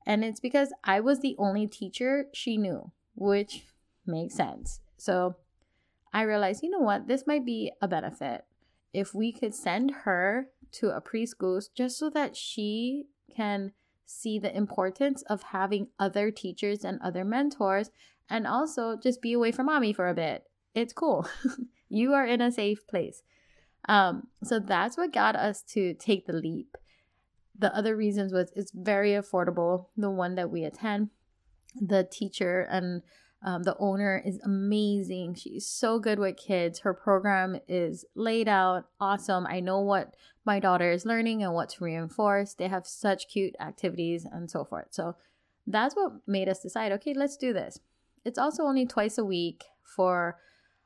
And 0.07 0.25
it's 0.25 0.41
because 0.41 0.73
I 0.85 1.01
was 1.01 1.21
the 1.21 1.37
only 1.39 1.67
teacher 1.67 2.29
she 2.33 2.57
knew, 2.57 2.93
which 3.15 3.67
makes 4.07 4.35
sense. 4.35 4.81
So 4.97 5.37
I 6.11 6.23
realized, 6.23 6.63
you 6.63 6.71
know 6.71 6.79
what, 6.79 7.09
this 7.09 7.27
might 7.27 7.45
be 7.45 7.73
a 7.83 7.87
benefit 7.87 8.47
if 8.95 9.15
we 9.15 9.33
could 9.33 9.55
send 9.55 9.91
her 10.05 10.49
to 10.73 10.91
a 10.91 11.01
preschool 11.01 11.63
just 11.75 11.99
so 11.99 12.09
that 12.11 12.37
she 12.37 13.05
can 13.35 13.73
see 14.07 14.39
the 14.39 14.57
importance 14.57 15.23
of 15.23 15.43
having 15.43 15.89
other 15.99 16.31
teachers 16.31 16.85
and 16.85 17.01
other 17.03 17.25
mentors 17.25 17.91
and 18.31 18.47
also 18.47 18.97
just 18.97 19.21
be 19.21 19.33
away 19.33 19.53
from 19.53 19.67
mommy 19.67 19.93
for 19.93 20.09
a 20.09 20.15
bit. 20.15 20.45
It's 20.75 20.93
cool. 20.93 21.29
you 21.89 22.13
are 22.15 22.27
in 22.27 22.41
a 22.41 22.53
safe 22.53 22.87
place. 22.87 23.23
Um, 23.89 24.29
so 24.43 24.59
that's 24.59 24.97
what 24.97 25.13
got 25.13 25.37
us 25.37 25.63
to 25.75 25.95
take 25.95 26.27
the 26.27 26.33
leap. 26.33 26.77
The 27.59 27.75
other 27.77 27.97
reasons 27.97 28.33
was 28.33 28.51
it's 28.57 28.73
very 28.73 29.11
affordable. 29.11 29.87
The 29.97 30.11
one 30.11 30.35
that 30.37 30.51
we 30.51 30.65
attend, 30.65 31.11
the 31.75 32.05
teacher 32.05 32.67
and 32.71 33.03
um, 33.45 33.63
the 33.63 33.77
owner 33.79 34.23
is 34.25 34.41
amazing. 34.43 35.35
She's 35.35 35.67
so 35.67 35.99
good 35.99 36.19
with 36.19 36.39
kids. 36.39 36.81
Her 36.81 36.95
program 36.95 37.61
is 37.69 38.07
laid 38.15 38.49
out 38.49 38.87
awesome. 38.99 39.47
I 39.47 39.61
know 39.61 39.81
what 39.81 40.15
my 40.47 40.59
daughter 40.59 40.91
is 40.91 41.05
learning 41.05 41.43
and 41.43 41.53
what 41.53 41.69
to 41.71 41.85
reinforce. 41.85 42.55
They 42.55 42.69
have 42.69 42.87
such 42.87 43.29
cute 43.29 43.55
activities 43.61 44.27
and 44.31 44.51
so 44.51 44.65
forth. 44.65 44.87
So 44.91 45.17
that's 45.67 45.95
what 45.95 46.13
made 46.27 46.49
us 46.49 46.61
decide 46.61 46.91
okay, 46.93 47.13
let's 47.13 47.37
do 47.37 47.53
this. 47.53 47.79
It's 48.25 48.39
also 48.39 48.65
only 48.65 48.87
twice 48.87 49.19
a 49.19 49.25
week 49.25 49.65
for 49.83 50.39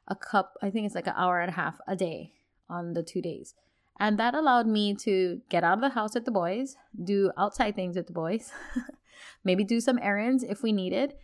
a 0.08 0.16
cup, 0.16 0.54
I 0.60 0.70
think 0.70 0.86
it's 0.86 0.96
like 0.96 1.06
an 1.06 1.14
hour 1.16 1.40
and 1.40 1.50
a 1.50 1.54
half 1.54 1.78
a 1.86 1.94
day 1.94 2.32
on 2.68 2.94
the 2.94 3.04
two 3.04 3.22
days. 3.22 3.54
And 4.00 4.18
that 4.18 4.34
allowed 4.34 4.66
me 4.66 4.94
to 4.96 5.40
get 5.48 5.62
out 5.62 5.78
of 5.78 5.80
the 5.80 5.90
house 5.90 6.14
with 6.14 6.24
the 6.24 6.30
boys, 6.32 6.76
do 7.04 7.30
outside 7.38 7.76
things 7.76 7.94
with 7.96 8.08
the 8.08 8.12
boys, 8.12 8.52
maybe 9.44 9.64
do 9.64 9.80
some 9.80 9.98
errands 10.00 10.42
if 10.42 10.62
we 10.62 10.72
needed, 10.72 11.14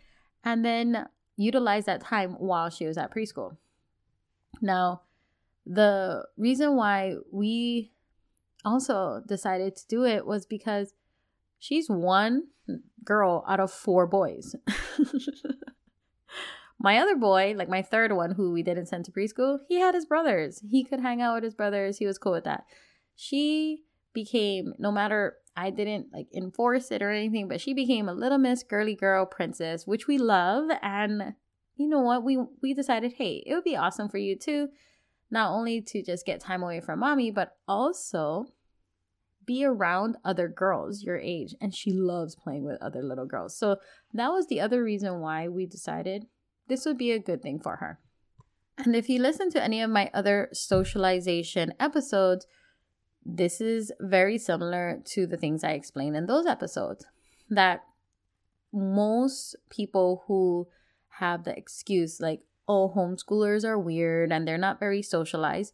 and 0.43 0.63
then 0.63 1.07
utilize 1.37 1.85
that 1.85 2.01
time 2.01 2.33
while 2.33 2.69
she 2.69 2.85
was 2.85 2.97
at 2.97 3.13
preschool. 3.13 3.57
Now, 4.61 5.01
the 5.65 6.25
reason 6.37 6.75
why 6.75 7.15
we 7.31 7.91
also 8.63 9.21
decided 9.27 9.75
to 9.75 9.87
do 9.87 10.05
it 10.05 10.25
was 10.25 10.45
because 10.45 10.93
she's 11.59 11.89
one 11.89 12.43
girl 13.03 13.43
out 13.47 13.59
of 13.59 13.71
four 13.71 14.07
boys. 14.07 14.55
my 16.79 16.97
other 16.97 17.15
boy, 17.15 17.53
like 17.55 17.69
my 17.69 17.81
third 17.81 18.11
one 18.11 18.31
who 18.31 18.51
we 18.51 18.63
didn't 18.63 18.87
send 18.87 19.05
to 19.05 19.11
preschool, 19.11 19.59
he 19.67 19.79
had 19.79 19.95
his 19.95 20.05
brothers. 20.05 20.61
He 20.69 20.83
could 20.83 20.99
hang 20.99 21.21
out 21.21 21.35
with 21.35 21.43
his 21.43 21.53
brothers. 21.53 21.97
He 21.97 22.05
was 22.05 22.17
cool 22.17 22.33
with 22.33 22.43
that. 22.43 22.65
She 23.15 23.83
became, 24.13 24.73
no 24.77 24.91
matter 24.91 25.37
I 25.57 25.69
didn't 25.69 26.07
like 26.13 26.27
enforce 26.33 26.91
it 26.91 27.01
or 27.01 27.11
anything, 27.11 27.47
but 27.47 27.61
she 27.61 27.73
became 27.73 28.09
a 28.09 28.13
little 28.13 28.37
miss 28.37 28.63
girly 28.63 28.95
girl 28.95 29.25
princess, 29.25 29.87
which 29.87 30.07
we 30.07 30.17
love. 30.17 30.69
And 30.81 31.35
you 31.75 31.87
know 31.87 32.01
what? 32.01 32.23
We 32.23 32.37
we 32.61 32.73
decided, 32.73 33.13
hey, 33.17 33.43
it 33.45 33.53
would 33.53 33.63
be 33.63 33.75
awesome 33.75 34.09
for 34.09 34.17
you 34.17 34.37
too, 34.37 34.69
not 35.31 35.51
only 35.51 35.81
to 35.81 36.03
just 36.03 36.25
get 36.25 36.41
time 36.41 36.63
away 36.63 36.81
from 36.81 36.99
mommy, 36.99 37.31
but 37.31 37.53
also 37.67 38.45
be 39.45 39.63
around 39.63 40.17
other 40.25 40.47
girls 40.47 41.03
your 41.03 41.17
age. 41.17 41.55
And 41.61 41.73
she 41.73 41.91
loves 41.91 42.35
playing 42.35 42.63
with 42.63 42.81
other 42.81 43.03
little 43.03 43.25
girls. 43.25 43.57
So 43.57 43.77
that 44.13 44.29
was 44.29 44.47
the 44.47 44.59
other 44.59 44.83
reason 44.83 45.19
why 45.19 45.47
we 45.47 45.65
decided 45.65 46.25
this 46.67 46.85
would 46.85 46.97
be 46.97 47.11
a 47.11 47.19
good 47.19 47.41
thing 47.41 47.59
for 47.59 47.77
her. 47.77 47.99
And 48.77 48.95
if 48.95 49.07
you 49.07 49.21
listen 49.21 49.49
to 49.51 49.63
any 49.63 49.81
of 49.81 49.89
my 49.89 50.09
other 50.13 50.49
socialization 50.51 51.73
episodes, 51.79 52.45
this 53.25 53.59
is 53.59 53.91
very 53.99 54.37
similar 54.37 55.01
to 55.05 55.25
the 55.25 55.37
things 55.37 55.63
I 55.63 55.71
explained 55.71 56.15
in 56.15 56.27
those 56.27 56.45
episodes. 56.45 57.05
That 57.49 57.83
most 58.71 59.55
people 59.69 60.23
who 60.27 60.67
have 61.19 61.43
the 61.43 61.57
excuse, 61.57 62.19
like, 62.19 62.41
oh, 62.67 62.91
homeschoolers 62.95 63.63
are 63.63 63.79
weird 63.79 64.31
and 64.31 64.47
they're 64.47 64.57
not 64.57 64.79
very 64.79 65.01
socialized, 65.01 65.73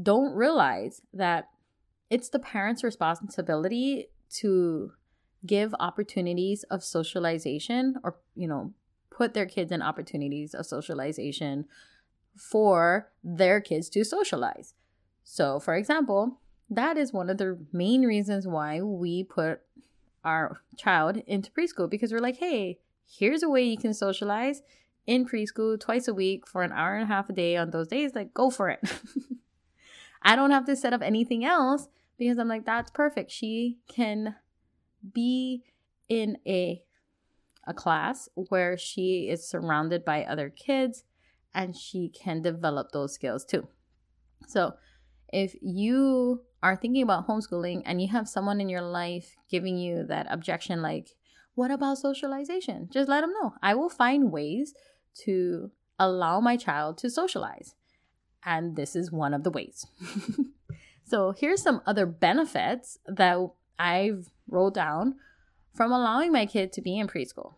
don't 0.00 0.34
realize 0.34 1.02
that 1.12 1.48
it's 2.10 2.28
the 2.28 2.38
parents' 2.38 2.84
responsibility 2.84 4.08
to 4.30 4.92
give 5.46 5.74
opportunities 5.78 6.64
of 6.64 6.82
socialization 6.82 7.96
or, 8.02 8.16
you 8.34 8.48
know, 8.48 8.72
put 9.10 9.34
their 9.34 9.46
kids 9.46 9.72
in 9.72 9.82
opportunities 9.82 10.54
of 10.54 10.66
socialization 10.66 11.64
for 12.36 13.10
their 13.22 13.60
kids 13.60 13.88
to 13.88 14.04
socialize. 14.04 14.74
So, 15.24 15.58
for 15.58 15.74
example, 15.74 16.40
that 16.70 16.96
is 16.96 17.12
one 17.12 17.30
of 17.30 17.38
the 17.38 17.58
main 17.72 18.02
reasons 18.02 18.46
why 18.46 18.80
we 18.80 19.24
put 19.24 19.60
our 20.24 20.60
child 20.76 21.16
into 21.26 21.50
preschool 21.50 21.88
because 21.88 22.12
we're 22.12 22.18
like, 22.18 22.38
hey, 22.38 22.78
here's 23.06 23.42
a 23.42 23.48
way 23.48 23.62
you 23.62 23.78
can 23.78 23.94
socialize 23.94 24.62
in 25.06 25.26
preschool 25.26 25.80
twice 25.80 26.06
a 26.06 26.14
week 26.14 26.46
for 26.46 26.62
an 26.62 26.72
hour 26.72 26.94
and 26.94 27.04
a 27.04 27.06
half 27.06 27.30
a 27.30 27.32
day 27.32 27.56
on 27.56 27.70
those 27.70 27.88
days. 27.88 28.14
Like, 28.14 28.34
go 28.34 28.50
for 28.50 28.68
it. 28.68 28.80
I 30.22 30.36
don't 30.36 30.50
have 30.50 30.66
to 30.66 30.76
set 30.76 30.92
up 30.92 31.02
anything 31.02 31.44
else 31.44 31.88
because 32.18 32.38
I'm 32.38 32.48
like, 32.48 32.66
that's 32.66 32.90
perfect. 32.90 33.30
She 33.30 33.78
can 33.88 34.34
be 35.14 35.62
in 36.08 36.38
a 36.46 36.82
a 37.66 37.74
class 37.74 38.30
where 38.34 38.78
she 38.78 39.28
is 39.28 39.46
surrounded 39.46 40.02
by 40.02 40.24
other 40.24 40.48
kids 40.48 41.04
and 41.54 41.76
she 41.76 42.08
can 42.08 42.40
develop 42.40 42.92
those 42.92 43.12
skills 43.12 43.44
too. 43.44 43.68
So, 44.46 44.72
if 45.30 45.54
you 45.60 46.44
are 46.62 46.76
thinking 46.76 47.02
about 47.02 47.28
homeschooling 47.28 47.82
and 47.84 48.02
you 48.02 48.08
have 48.08 48.28
someone 48.28 48.60
in 48.60 48.68
your 48.68 48.82
life 48.82 49.36
giving 49.48 49.78
you 49.78 50.04
that 50.04 50.26
objection, 50.30 50.82
like, 50.82 51.14
what 51.54 51.70
about 51.70 51.98
socialization? 51.98 52.88
Just 52.92 53.08
let 53.08 53.22
them 53.22 53.32
know. 53.32 53.54
I 53.62 53.74
will 53.74 53.88
find 53.88 54.30
ways 54.30 54.74
to 55.24 55.70
allow 55.98 56.40
my 56.40 56.56
child 56.56 56.98
to 56.98 57.10
socialize. 57.10 57.74
And 58.44 58.76
this 58.76 58.94
is 58.94 59.10
one 59.10 59.34
of 59.34 59.42
the 59.42 59.50
ways. 59.50 59.86
so, 61.04 61.32
here's 61.32 61.60
some 61.60 61.82
other 61.84 62.06
benefits 62.06 62.98
that 63.06 63.38
I've 63.78 64.30
wrote 64.48 64.74
down 64.74 65.16
from 65.74 65.92
allowing 65.92 66.32
my 66.32 66.46
kid 66.46 66.72
to 66.74 66.80
be 66.80 66.98
in 66.98 67.08
preschool. 67.08 67.54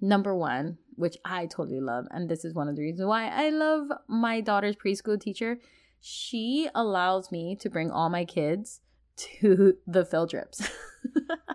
Number 0.00 0.34
one, 0.34 0.78
which 0.96 1.16
I 1.24 1.46
totally 1.46 1.80
love, 1.80 2.06
and 2.10 2.28
this 2.28 2.44
is 2.44 2.54
one 2.54 2.68
of 2.68 2.76
the 2.76 2.82
reasons 2.82 3.06
why 3.06 3.28
I 3.28 3.50
love 3.50 3.88
my 4.06 4.40
daughter's 4.40 4.76
preschool 4.76 5.20
teacher, 5.20 5.58
she 6.06 6.68
allows 6.74 7.32
me 7.32 7.56
to 7.56 7.70
bring 7.70 7.90
all 7.90 8.10
my 8.10 8.26
kids 8.26 8.82
to 9.16 9.74
the 9.86 10.04
field 10.04 10.28
trips. 10.28 10.68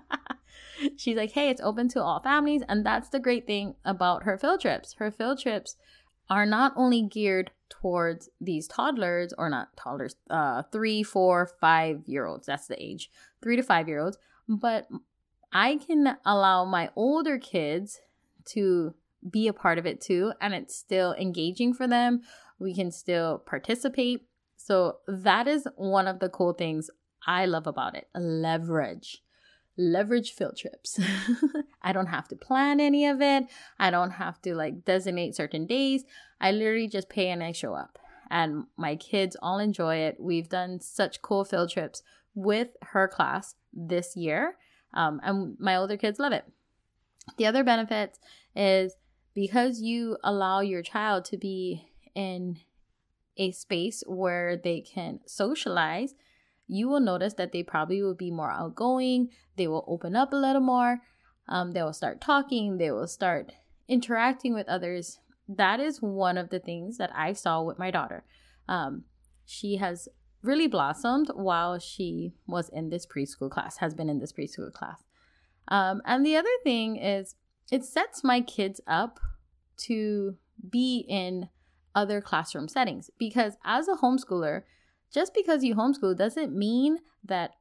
She's 0.98 1.15
like, 1.15 1.34
hey, 1.34 1.50
it's 1.50 1.62
open 1.62 1.88
to 1.89 2.01
all 2.01 2.20
families. 2.20 2.63
And 2.68 2.84
that's 2.84 3.10
the 3.10 3.20
great 3.20 3.46
thing 3.46 3.75
about 3.86 4.24
her 4.24 4.39
field 4.39 4.62
trips. 4.62 4.96
Her 4.98 5.12
field 5.12 5.39
trips 5.39 5.75
are 6.32 6.48
not 6.48 6.74
only 6.75 7.03
geared 7.03 7.51
towards 7.70 8.27
these 8.41 8.68
toddlers, 8.68 9.36
or 9.38 9.51
not 9.51 9.77
toddlers, 9.77 10.15
uh, 10.32 10.63
three, 10.72 11.03
four, 11.03 11.51
five 11.62 12.01
year 12.08 12.25
olds. 12.25 12.48
That's 12.48 12.65
the 12.65 12.84
age, 12.84 13.12
three 13.44 13.56
to 13.56 13.62
five 13.62 13.88
year 13.88 14.00
olds. 14.00 14.18
But 14.48 14.88
I 15.53 15.75
can 15.75 16.18
allow 16.25 16.65
my 16.65 16.89
older 16.96 17.38
kids 17.38 18.00
to 18.46 18.96
be 19.29 19.48
a 19.48 19.53
part 19.53 19.77
of 19.77 19.86
it 19.86 20.01
too. 20.01 20.34
And 20.41 20.56
it's 20.56 20.75
still 20.75 21.13
engaging 21.13 21.75
for 21.75 21.88
them. 21.88 22.22
We 22.58 22.74
can 22.74 22.89
still 22.89 23.38
participate. 23.38 24.25
So 24.62 24.98
that 25.08 25.48
is 25.48 25.66
one 25.78 26.06
of 26.06 26.20
the 26.20 26.28
cool 26.28 26.51
things 26.51 26.89
I 27.25 27.46
love 27.46 27.66
about 27.66 27.96
it. 27.96 28.10
Leverage. 28.13 29.24
Leverage 29.78 30.34
field 30.34 30.58
trips. 30.58 31.00
I 31.82 31.94
don't 31.94 32.08
have 32.08 32.28
to 32.28 32.36
plan 32.36 32.82
any 32.82 33.08
of 33.08 33.22
it. 33.22 33.46
I 33.80 33.89
don't 33.89 34.12
have 34.12 34.42
to 34.42 34.54
like 34.54 34.84
designate 34.84 35.34
certain 35.34 35.66
days. 35.66 36.04
I 36.42 36.51
literally 36.51 36.89
just 36.89 37.08
pay 37.08 37.30
and 37.30 37.42
I 37.42 37.54
show 37.54 37.74
up. 37.74 37.98
And 38.30 38.66
my 38.75 38.98
kids 38.98 39.38
all 39.42 39.60
enjoy 39.60 39.96
it. 39.96 40.18
We've 40.20 40.50
done 40.50 40.82
such 40.82 41.22
cool 41.22 41.46
field 41.46 41.70
trips 41.72 42.04
with 42.36 42.68
her 42.82 43.08
class 43.08 43.56
this 43.74 44.18
year. 44.18 44.58
Um, 44.94 45.22
and 45.24 45.56
my 45.58 45.78
older 45.78 45.96
kids 45.96 46.20
love 46.20 46.34
it. 46.34 46.44
The 47.38 47.46
other 47.46 47.63
benefit 47.63 48.20
is 48.58 48.94
because 49.34 49.80
you 49.80 50.18
allow 50.22 50.60
your 50.60 50.82
child 50.82 51.24
to 51.25 51.38
be 51.38 51.89
in 52.13 52.58
a 53.39 53.51
space 53.51 54.03
where 54.05 54.55
they 54.55 54.81
can 54.81 55.22
socialize, 55.25 56.13
you 56.67 56.88
will 56.88 57.00
notice 57.00 57.34
that 57.34 57.51
they 57.51 57.63
probably 57.63 58.03
will 58.03 58.13
be 58.13 58.29
more 58.29 58.51
outgoing. 58.51 59.29
They 59.55 59.67
will 59.67 59.86
open 59.88 60.15
up 60.15 60.31
a 60.31 60.36
little 60.36 60.62
more. 60.62 61.01
Um, 61.48 61.72
they 61.72 61.81
will 61.81 61.93
start 61.93 62.22
talking. 62.22 62.77
They 62.77 62.91
will 62.91 63.08
start 63.08 63.53
interacting 63.88 64.53
with 64.53 64.69
others. 64.69 65.19
That 65.48 65.79
is 65.79 66.00
one 66.00 66.38
of 66.38 66.50
the 66.50 66.60
things 66.60 66.98
that 66.98 67.10
I 67.15 67.34
saw 67.34 67.63
with 67.63 67.79
my 67.79 67.89
daughter. 67.89 68.24
Um, 68.67 69.05
she 69.46 69.77
has 69.77 70.08
really 70.43 70.67
blossomed 70.67 71.31
while 71.34 71.79
she 71.79 72.34
was 72.46 72.69
in 72.69 72.89
this 72.89 73.08
preschool 73.08 73.50
class, 73.50 73.77
has 73.77 73.96
been 73.96 74.10
in 74.10 74.19
this 74.19 74.31
preschool 74.31 74.72
class. 74.72 75.03
Um, 75.69 76.01
and 76.05 76.24
the 76.25 76.36
other 76.36 76.50
thing 76.63 76.98
is, 76.98 77.36
it 77.72 77.84
sets 77.84 78.24
my 78.24 78.41
kids 78.41 78.79
up 78.86 79.19
to 79.77 80.36
be 80.69 81.05
in 81.08 81.50
other 81.96 82.22
classroom 82.22 82.67
settings. 82.67 83.10
Because 83.17 83.58
as 83.63 83.88
a 83.88 83.96
homeschooler, 83.96 84.63
just 85.13 85.34
because 85.34 85.63
you 85.63 85.75
homeschool 85.75 86.17
doesn't 86.17 86.55
mean 86.55 87.00
that 87.24 87.51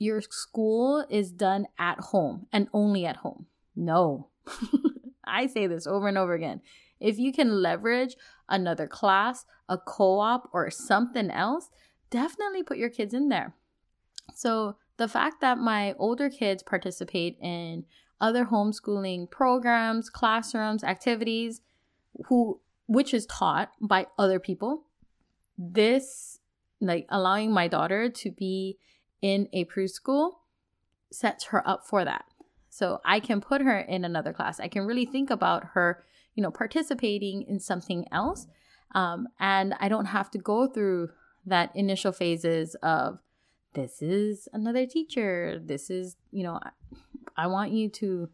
your 0.00 0.20
school 0.20 1.04
is 1.10 1.32
done 1.32 1.66
at 1.78 1.98
home 1.98 2.46
and 2.52 2.68
only 2.72 3.04
at 3.04 3.16
home. 3.16 3.46
No. 3.74 4.28
I 5.24 5.46
say 5.46 5.66
this 5.66 5.86
over 5.86 6.08
and 6.08 6.18
over 6.18 6.34
again. 6.34 6.60
If 7.00 7.18
you 7.18 7.32
can 7.32 7.62
leverage 7.62 8.16
another 8.48 8.86
class, 8.86 9.44
a 9.68 9.78
co 9.78 10.18
op, 10.18 10.48
or 10.52 10.70
something 10.70 11.30
else, 11.30 11.70
definitely 12.10 12.62
put 12.62 12.78
your 12.78 12.90
kids 12.90 13.14
in 13.14 13.28
there. 13.28 13.54
So, 14.34 14.76
the 14.96 15.08
fact 15.08 15.40
that 15.40 15.58
my 15.58 15.94
older 15.98 16.28
kids 16.28 16.62
participate 16.62 17.38
in 17.40 17.84
other 18.20 18.46
homeschooling 18.46 19.30
programs, 19.30 20.10
classrooms, 20.10 20.82
activities, 20.82 21.60
who 22.26 22.60
which 22.88 23.14
is 23.14 23.26
taught 23.26 23.70
by 23.80 24.06
other 24.18 24.40
people. 24.40 24.84
This, 25.56 26.40
like 26.80 27.06
allowing 27.10 27.52
my 27.52 27.68
daughter 27.68 28.08
to 28.08 28.30
be 28.30 28.78
in 29.22 29.48
a 29.52 29.66
preschool, 29.66 30.32
sets 31.12 31.44
her 31.46 31.66
up 31.68 31.86
for 31.86 32.04
that. 32.04 32.24
So 32.70 33.00
I 33.04 33.20
can 33.20 33.40
put 33.40 33.60
her 33.60 33.78
in 33.78 34.04
another 34.04 34.32
class. 34.32 34.58
I 34.58 34.68
can 34.68 34.86
really 34.86 35.04
think 35.04 35.30
about 35.30 35.64
her, 35.74 36.04
you 36.34 36.42
know, 36.42 36.50
participating 36.50 37.42
in 37.42 37.60
something 37.60 38.06
else. 38.10 38.46
Um, 38.94 39.28
and 39.38 39.74
I 39.80 39.88
don't 39.88 40.06
have 40.06 40.30
to 40.32 40.38
go 40.38 40.66
through 40.66 41.10
that 41.44 41.70
initial 41.74 42.12
phases 42.12 42.74
of 42.82 43.18
this 43.74 44.00
is 44.00 44.48
another 44.52 44.86
teacher. 44.86 45.60
This 45.62 45.90
is, 45.90 46.16
you 46.30 46.42
know, 46.42 46.58
I 47.36 47.46
want 47.48 47.72
you 47.72 47.90
to 47.90 48.30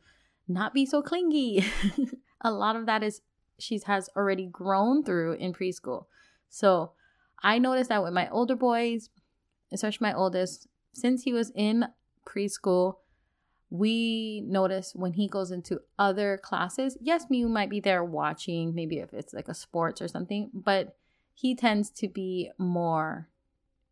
not 0.47 0.73
be 0.73 0.87
so 0.87 1.03
clingy. 1.03 1.65
a 2.41 2.53
lot 2.53 2.77
of 2.77 2.87
that 2.87 3.03
is 3.03 3.21
she 3.59 3.81
has 3.87 4.09
already 4.17 4.47
grown 4.47 5.05
through 5.05 5.35
in 5.35 5.53
preschool. 5.53 6.07
So 6.49 6.93
I 7.43 7.59
noticed 7.59 7.89
that 7.89 8.03
with 8.03 8.13
my 8.13 8.29
older 8.31 8.57
boys, 8.57 9.11
especially 9.73 10.07
my 10.07 10.15
oldest, 10.15 10.67
since 10.93 11.23
he 11.23 11.33
was 11.33 11.53
in 11.55 11.87
preschool, 12.27 12.97
we 13.71 14.43
notice 14.47 14.93
when 14.95 15.15
he 15.15 15.29
goes 15.29 15.51
into 15.51 15.81
other 15.99 16.39
classes, 16.43 16.97
yes, 17.01 17.29
me 17.29 17.45
might 17.45 17.71
be 17.71 17.81
there 17.81 18.05
watching, 18.05 18.75
maybe 18.75 18.99
if 18.99 19.13
it's 19.13 19.35
like 19.35 19.49
a 19.49 19.55
sports 19.55 20.01
or 20.01 20.09
something, 20.09 20.51
but 20.55 20.97
he 21.35 21.57
tends 21.57 21.91
to 21.91 22.09
be 22.09 22.51
more 22.57 23.29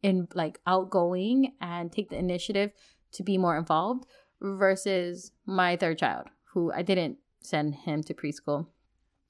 in 0.02 0.28
like 0.34 0.60
outgoing 0.66 1.54
and 1.60 1.90
take 1.90 2.10
the 2.10 2.16
initiative 2.18 2.70
to 3.12 3.22
be 3.22 3.36
more 3.36 3.56
involved 3.56 4.06
versus 4.40 5.32
my 5.46 5.76
third 5.76 5.98
child 5.98 6.28
who 6.52 6.72
I 6.72 6.82
didn't 6.82 7.18
send 7.40 7.74
him 7.74 8.02
to 8.04 8.14
preschool. 8.14 8.66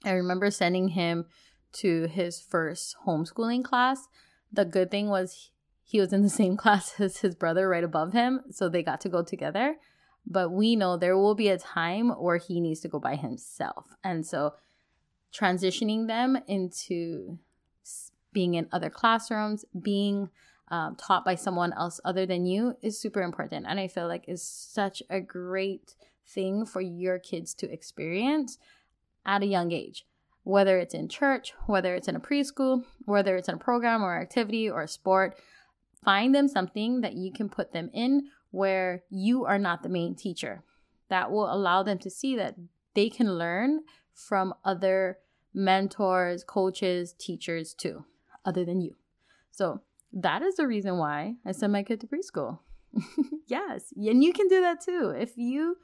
I 0.05 0.13
remember 0.13 0.51
sending 0.51 0.89
him 0.89 1.27
to 1.75 2.07
his 2.07 2.41
first 2.41 2.97
homeschooling 3.07 3.65
class. 3.65 4.09
The 4.53 4.65
good 4.65 4.91
thing 4.91 5.09
was 5.09 5.51
he 5.83 6.01
was 6.01 6.13
in 6.13 6.23
the 6.23 6.29
same 6.43 6.57
class 6.57 6.95
as 7.01 7.19
his 7.19 7.35
brother 7.35 7.69
right 7.69 7.85
above 7.85 8.13
him, 8.13 8.41
so 8.51 8.69
they 8.69 8.83
got 8.83 9.01
to 9.03 9.09
go 9.09 9.23
together. 9.23 9.77
But 10.25 10.51
we 10.51 10.77
know 10.77 10.97
there 10.97 11.19
will 11.19 11.35
be 11.35 11.49
a 11.49 11.59
time 11.59 12.11
where 12.11 12.37
he 12.37 12.61
needs 12.61 12.81
to 12.81 12.89
go 12.89 13.01
by 13.01 13.17
himself. 13.17 13.89
And 14.05 14.25
so 14.25 14.55
transitioning 15.35 16.07
them 16.07 16.39
into 16.47 17.39
being 18.33 18.55
in 18.55 18.69
other 18.71 18.89
classrooms, 18.89 19.65
being 19.81 20.31
um, 20.69 20.97
taught 20.97 21.25
by 21.25 21.35
someone 21.35 21.73
else 21.73 22.01
other 22.05 22.25
than 22.25 22.47
you 22.47 22.77
is 22.83 22.99
super 22.99 23.21
important. 23.21 23.67
And 23.69 23.81
I 23.81 23.89
feel 23.89 24.07
like 24.07 24.25
is 24.29 24.43
such 24.43 25.03
a 25.11 25.21
great 25.21 25.95
thing 26.27 26.65
for 26.65 26.81
your 26.81 27.19
kids 27.19 27.53
to 27.55 27.71
experience 27.71 28.59
at 29.27 29.43
a 29.43 29.47
young 29.47 29.73
age 29.73 30.05
whether 30.45 30.79
it's 30.79 30.95
in 30.95 31.09
church, 31.09 31.53
whether 31.67 31.95
it's 31.95 32.09
in 32.09 32.17
a 32.17 32.21
preschool, 32.21 32.85
whether 33.05 33.37
it's 33.37 33.49
in 33.49 33.55
a 33.55 33.59
program 33.59 34.03
or 34.03 34.21
activity 34.21 34.69
or 34.69 34.83
a 34.83 34.89
sport, 34.89 35.37
find 36.05 36.35
them 36.35 36.49
something 36.49 37.01
that 37.01 37.15
you 37.15 37.33
can 37.33 37.49
put 37.49 37.73
them 37.73 37.91
in 37.93 38.29
where 38.51 39.03
you 39.09 39.45
are 39.45 39.59
not 39.59 39.83
the 39.83 39.89
main 39.89 40.15
teacher. 40.15 40.63
That 41.09 41.31
will 41.31 41.53
allow 41.53 41.83
them 41.83 41.99
to 41.99 42.11
see 42.11 42.37
that 42.37 42.57
they 42.95 43.09
can 43.09 43.35
learn 43.35 43.83
from 44.13 44.55
other 44.65 45.19
mentors, 45.55 46.43
coaches, 46.45 47.15
teachers 47.19 47.75
too, 47.75 48.05
other 48.45 48.65
than 48.65 48.81
you. 48.81 48.97
So 49.51 49.83
that 50.13 50.43
is 50.43 50.57
the 50.57 50.67
reason 50.67 50.99
why 50.99 51.37
I 51.47 51.53
send 51.53 51.73
my 51.73 51.83
kid 51.83 52.01
to 52.01 52.07
preschool. 52.07 52.59
yes, 53.47 53.93
and 53.97 54.25
you 54.25 54.33
can 54.33 54.49
do 54.49 54.61
that 54.61 54.81
too. 54.83 55.15
If 55.17 55.37
you 55.37 55.77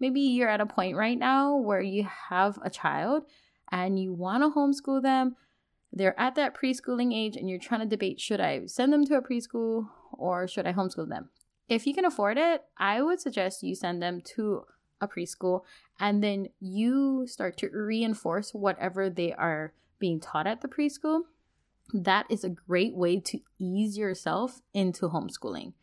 maybe 0.00 0.20
you're 0.20 0.48
at 0.48 0.60
a 0.60 0.66
point 0.66 0.96
right 0.96 1.18
now 1.18 1.56
where 1.56 1.80
you 1.80 2.06
have 2.28 2.58
a 2.62 2.70
child 2.70 3.24
and 3.70 3.98
you 3.98 4.12
want 4.12 4.42
to 4.42 4.50
homeschool 4.50 5.02
them, 5.02 5.36
they're 5.92 6.18
at 6.18 6.34
that 6.34 6.54
preschooling 6.54 7.14
age 7.14 7.36
and 7.36 7.48
you're 7.48 7.58
trying 7.58 7.80
to 7.80 7.86
debate 7.86 8.20
should 8.20 8.40
I 8.40 8.66
send 8.66 8.92
them 8.92 9.04
to 9.06 9.16
a 9.16 9.22
preschool 9.22 9.88
or 10.12 10.48
should 10.48 10.66
I 10.66 10.72
homeschool 10.72 11.08
them? 11.08 11.30
If 11.68 11.86
you 11.86 11.94
can 11.94 12.04
afford 12.04 12.36
it, 12.36 12.62
I 12.76 13.00
would 13.00 13.20
suggest 13.20 13.62
you 13.62 13.74
send 13.74 14.02
them 14.02 14.20
to 14.34 14.64
a 15.00 15.08
preschool 15.08 15.62
and 15.98 16.22
then 16.22 16.48
you 16.60 17.26
start 17.26 17.56
to 17.58 17.70
reinforce 17.70 18.52
whatever 18.52 19.08
they 19.08 19.32
are 19.32 19.72
being 19.98 20.20
taught 20.20 20.46
at 20.46 20.60
the 20.60 20.68
preschool. 20.68 21.22
That 21.92 22.26
is 22.28 22.44
a 22.44 22.48
great 22.48 22.94
way 22.94 23.20
to 23.20 23.40
ease 23.58 23.96
yourself 23.96 24.60
into 24.72 25.08
homeschooling 25.08 25.74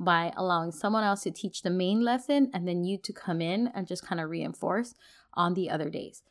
by 0.00 0.32
allowing 0.34 0.72
someone 0.72 1.04
else 1.04 1.22
to 1.22 1.30
teach 1.30 1.60
the 1.60 1.70
main 1.70 2.00
lesson 2.00 2.50
and 2.54 2.66
then 2.66 2.84
you 2.84 2.96
to 2.96 3.12
come 3.12 3.42
in 3.42 3.68
and 3.74 3.86
just 3.86 4.04
kind 4.04 4.18
of 4.18 4.30
reinforce 4.30 4.94
on 5.34 5.52
the 5.52 5.68
other 5.68 5.90
days. 5.90 6.22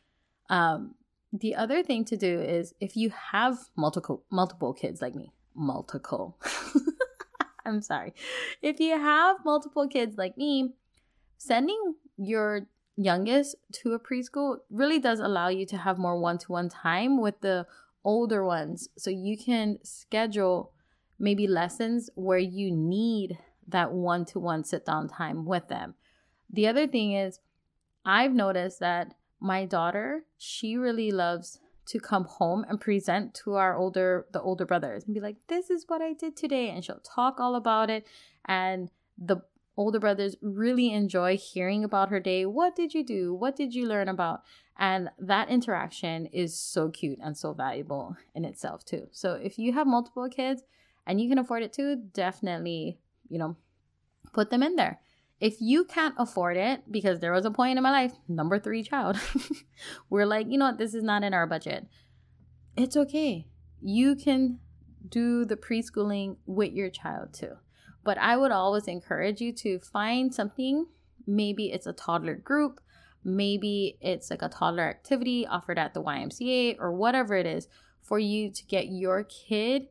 Um, 0.50 0.96
the 1.32 1.54
other 1.54 1.84
thing 1.84 2.04
to 2.06 2.18
do 2.18 2.42
is 2.42 2.74
if 2.82 2.98
you 2.98 3.12
have 3.32 3.60
multiple 3.76 4.24
multiple 4.32 4.74
kids 4.74 5.04
like 5.04 5.14
me, 5.14 5.32
multiple. 5.54 6.40
I'm 7.66 7.84
sorry. 7.84 8.16
If 8.64 8.80
you 8.80 8.98
have 8.98 9.46
multiple 9.46 9.88
kids 9.88 10.18
like 10.18 10.36
me, 10.36 10.74
sending 11.38 11.94
your 12.18 12.66
youngest 12.96 13.56
to 13.72 13.94
a 13.94 14.00
preschool 14.00 14.58
really 14.72 15.00
does 15.00 15.20
allow 15.20 15.50
you 15.50 15.68
to 15.68 15.78
have 15.78 16.00
more 16.00 16.20
one-to-one 16.20 16.70
time 16.70 17.22
with 17.22 17.40
the 17.42 17.68
older 18.04 18.44
ones 18.44 18.90
so 18.98 19.10
you 19.10 19.38
can 19.38 19.78
schedule 19.84 20.72
maybe 21.20 21.48
lessons 21.48 22.10
where 22.16 22.40
you 22.40 22.72
need 22.72 23.38
that 23.70 23.92
one-to-one 23.92 24.64
sit 24.64 24.86
down 24.86 25.08
time 25.08 25.46
with 25.46 25.68
them. 25.68 25.96
The 26.50 26.68
other 26.68 26.88
thing 26.88 27.14
is 27.14 27.40
I've 28.06 28.34
noticed 28.34 28.80
that 28.80 29.14
my 29.40 29.66
daughter, 29.66 30.26
she 30.38 30.76
really 30.76 31.12
loves 31.12 31.60
to 31.88 32.00
come 32.00 32.26
home 32.26 32.66
and 32.70 32.80
present 32.80 33.34
to 33.34 33.56
our 33.56 33.76
older 33.76 34.28
the 34.32 34.42
older 34.42 34.66
brothers 34.66 35.06
and 35.06 35.14
be 35.14 35.20
like, 35.20 35.38
"This 35.48 35.70
is 35.70 35.86
what 35.88 36.02
I 36.02 36.14
did 36.14 36.36
today." 36.36 36.70
And 36.70 36.84
she'll 36.84 37.00
talk 37.00 37.40
all 37.40 37.56
about 37.56 37.90
it 37.90 38.06
and 38.46 38.92
the 39.18 39.38
older 39.76 40.00
brothers 40.00 40.36
really 40.42 40.92
enjoy 40.92 41.38
hearing 41.38 41.84
about 41.84 42.10
her 42.10 42.20
day. 42.20 42.46
What 42.46 42.76
did 42.76 42.94
you 42.94 43.04
do? 43.04 43.34
What 43.34 43.56
did 43.56 43.74
you 43.74 43.88
learn 43.88 44.10
about? 44.10 44.44
And 44.78 45.10
that 45.18 45.50
interaction 45.50 46.26
is 46.28 46.58
so 46.60 46.90
cute 46.90 47.20
and 47.22 47.38
so 47.38 47.54
valuable 47.54 48.18
in 48.36 48.44
itself 48.44 48.84
too. 48.84 49.08
So 49.12 49.34
if 49.34 49.58
you 49.58 49.74
have 49.74 49.88
multiple 49.88 50.28
kids 50.30 50.64
and 51.08 51.20
you 51.20 51.30
can 51.30 51.38
afford 51.38 51.64
it 51.64 51.74
too, 51.74 51.96
definitely, 52.14 53.00
you 53.30 53.38
know, 53.40 53.56
put 54.34 54.50
them 54.50 54.64
in 54.64 54.76
there. 54.76 55.00
If 55.40 55.62
you 55.62 55.86
can't 55.86 56.16
afford 56.18 56.58
it, 56.58 56.92
because 56.92 57.20
there 57.20 57.32
was 57.32 57.46
a 57.46 57.52
point 57.52 57.78
in 57.78 57.84
my 57.84 57.92
life, 57.92 58.14
number 58.28 58.60
three 58.60 58.84
child, 58.84 59.18
we're 60.10 60.26
like, 60.26 60.48
you 60.50 60.58
know 60.58 60.66
what, 60.66 60.78
this 60.78 60.94
is 60.94 61.04
not 61.04 61.24
in 61.24 61.34
our 61.34 61.48
budget. 61.48 61.88
It's 62.76 62.98
okay. 62.98 63.48
You 63.82 64.16
can 64.16 64.60
do 65.08 65.46
the 65.46 65.56
preschooling 65.56 66.38
with 66.46 66.74
your 66.74 66.90
child 66.90 67.34
too. 67.34 67.54
But 68.04 68.18
I 68.18 68.36
would 68.36 68.52
always 68.52 68.88
encourage 68.88 69.40
you 69.40 69.54
to 69.54 69.80
find 69.80 70.34
something. 70.34 70.88
Maybe 71.26 71.72
it's 71.72 71.88
a 71.88 71.94
toddler 71.94 72.36
group, 72.36 72.82
maybe 73.24 73.98
it's 74.02 74.30
like 74.30 74.42
a 74.42 74.50
toddler 74.50 74.90
activity 74.90 75.46
offered 75.46 75.78
at 75.78 75.94
the 75.94 76.02
YMCA 76.02 76.78
or 76.80 76.92
whatever 76.92 77.36
it 77.36 77.46
is 77.46 77.68
for 78.02 78.20
you 78.20 78.50
to 78.50 78.64
get 78.66 78.88
your 78.88 79.24
kid 79.24 79.88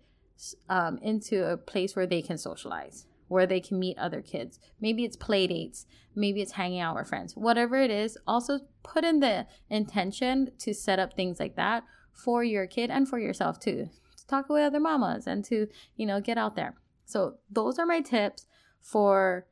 um, 0.68 0.98
into 0.98 1.44
a 1.44 1.56
place 1.56 1.94
where 1.94 2.06
they 2.06 2.22
can 2.22 2.38
socialize 2.38 3.06
where 3.28 3.46
they 3.46 3.60
can 3.60 3.78
meet 3.78 3.96
other 3.98 4.20
kids. 4.20 4.58
Maybe 4.80 5.04
it's 5.04 5.16
play 5.16 5.46
dates, 5.46 5.86
maybe 6.14 6.40
it's 6.40 6.52
hanging 6.52 6.80
out 6.80 6.96
with 6.96 7.08
friends. 7.08 7.36
Whatever 7.36 7.76
it 7.76 7.90
is, 7.90 8.18
also 8.26 8.60
put 8.82 9.04
in 9.04 9.20
the 9.20 9.46
intention 9.70 10.50
to 10.58 10.74
set 10.74 10.98
up 10.98 11.14
things 11.14 11.38
like 11.38 11.56
that 11.56 11.84
for 12.12 12.42
your 12.42 12.66
kid 12.66 12.90
and 12.90 13.08
for 13.08 13.18
yourself 13.18 13.60
too. 13.60 13.88
To 14.16 14.26
talk 14.26 14.48
with 14.48 14.62
other 14.62 14.80
mamas 14.80 15.26
and 15.26 15.44
to, 15.46 15.68
you 15.96 16.06
know, 16.06 16.20
get 16.20 16.38
out 16.38 16.56
there. 16.56 16.74
So 17.04 17.36
those 17.50 17.78
are 17.78 17.86
my 17.86 18.00
tips 18.00 18.46
for 18.80 19.46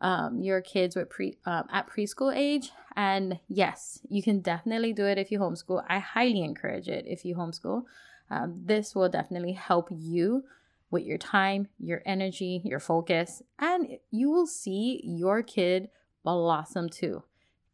um, 0.00 0.40
your 0.40 0.60
kids 0.60 0.96
with 0.96 1.10
pre 1.10 1.38
um, 1.44 1.64
at 1.70 1.88
preschool 1.88 2.34
age. 2.34 2.70
And 2.96 3.38
yes, 3.48 4.00
you 4.08 4.22
can 4.22 4.40
definitely 4.40 4.92
do 4.92 5.06
it 5.06 5.18
if 5.18 5.30
you 5.30 5.38
homeschool. 5.38 5.84
I 5.88 5.98
highly 5.98 6.42
encourage 6.42 6.88
it 6.88 7.04
if 7.06 7.24
you 7.24 7.34
homeschool. 7.34 7.84
Um, 8.30 8.62
this 8.64 8.94
will 8.94 9.08
definitely 9.08 9.52
help 9.52 9.88
you 9.90 10.44
with 10.90 11.04
your 11.04 11.18
time, 11.18 11.68
your 11.78 12.02
energy, 12.04 12.62
your 12.64 12.80
focus, 12.80 13.42
and 13.58 13.98
you 14.10 14.30
will 14.30 14.46
see 14.46 15.00
your 15.04 15.42
kid 15.42 15.88
blossom 16.24 16.88
too 16.88 17.22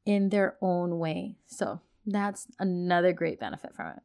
in 0.04 0.28
their 0.28 0.56
own 0.60 0.98
way. 0.98 1.36
So 1.46 1.80
that's 2.06 2.46
another 2.58 3.12
great 3.12 3.40
benefit 3.40 3.74
from 3.74 3.88
it. 3.88 4.02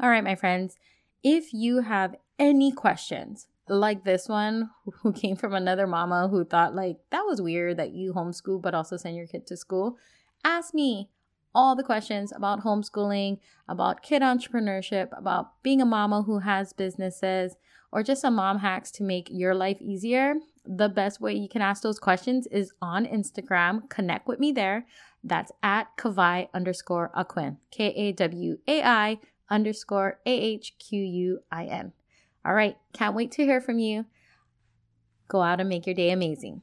All 0.00 0.08
right, 0.08 0.24
my 0.24 0.34
friends, 0.34 0.76
if 1.22 1.52
you 1.52 1.80
have 1.80 2.14
any 2.38 2.72
questions 2.72 3.48
like 3.68 4.04
this 4.04 4.28
one, 4.28 4.70
who 5.02 5.12
came 5.12 5.36
from 5.36 5.54
another 5.54 5.86
mama 5.86 6.28
who 6.28 6.44
thought 6.44 6.74
like 6.74 6.98
that 7.10 7.22
was 7.26 7.42
weird 7.42 7.76
that 7.76 7.92
you 7.92 8.12
homeschool 8.12 8.62
but 8.62 8.74
also 8.74 8.96
send 8.96 9.16
your 9.16 9.26
kid 9.26 9.46
to 9.46 9.56
school, 9.56 9.96
ask 10.44 10.72
me 10.74 11.10
all 11.54 11.74
the 11.74 11.82
questions 11.82 12.32
about 12.32 12.62
homeschooling, 12.62 13.38
about 13.68 14.02
kid 14.02 14.22
entrepreneurship, 14.22 15.08
about 15.16 15.62
being 15.62 15.80
a 15.80 15.86
mama 15.86 16.22
who 16.22 16.38
has 16.38 16.72
businesses, 16.72 17.56
or 17.92 18.02
just 18.02 18.22
some 18.22 18.34
mom 18.34 18.58
hacks 18.58 18.90
to 18.92 19.02
make 19.02 19.28
your 19.30 19.54
life 19.54 19.80
easier, 19.80 20.34
the 20.64 20.88
best 20.88 21.20
way 21.20 21.34
you 21.34 21.48
can 21.48 21.62
ask 21.62 21.82
those 21.82 21.98
questions 21.98 22.46
is 22.48 22.72
on 22.80 23.06
Instagram. 23.06 23.88
Connect 23.88 24.28
with 24.28 24.38
me 24.38 24.52
there. 24.52 24.86
That's 25.24 25.52
at 25.62 25.96
Kawai 25.96 26.48
underscore 26.54 27.10
Ahquin. 27.16 27.56
K 27.70 27.88
A 27.88 28.12
W 28.12 28.58
A 28.68 28.82
I 28.82 29.18
underscore 29.50 30.20
A 30.24 30.30
H 30.30 30.74
Q 30.78 31.02
U 31.02 31.40
I 31.50 31.64
N. 31.64 31.92
All 32.44 32.54
right. 32.54 32.76
Can't 32.92 33.14
wait 33.14 33.32
to 33.32 33.44
hear 33.44 33.60
from 33.60 33.78
you. 33.78 34.06
Go 35.28 35.42
out 35.42 35.60
and 35.60 35.68
make 35.68 35.86
your 35.86 35.94
day 35.94 36.10
amazing. 36.10 36.62